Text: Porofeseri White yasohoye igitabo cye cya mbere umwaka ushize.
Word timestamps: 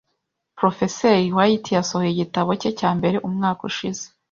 Porofeseri 0.55 1.27
White 1.37 1.69
yasohoye 1.77 2.09
igitabo 2.11 2.49
cye 2.61 2.71
cya 2.79 2.89
mbere 2.97 3.17
umwaka 3.27 3.61
ushize. 3.69 4.03